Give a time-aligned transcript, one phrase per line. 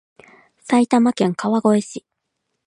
[0.57, 2.05] 埼玉県川越市